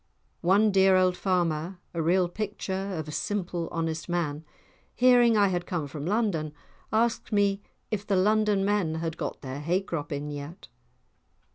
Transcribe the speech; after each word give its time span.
One 0.41 0.71
dear 0.71 0.95
old 0.95 1.15
farmer, 1.15 1.77
a 1.93 2.01
real 2.01 2.27
picture 2.27 2.95
of 2.95 3.07
a 3.07 3.11
simple 3.11 3.69
honest 3.71 4.09
man, 4.09 4.43
hearing 4.95 5.37
I 5.37 5.49
had 5.49 5.67
come 5.67 5.85
from 5.85 6.07
London, 6.07 6.53
asked 6.91 7.31
me 7.31 7.61
if 7.91 8.07
the 8.07 8.15
London 8.15 8.65
men 8.65 8.95
had 8.95 9.15
got 9.15 9.41
their 9.41 9.59
hay 9.59 9.81
crop 9.81 10.11
in 10.11 10.31
yet! 10.31 10.69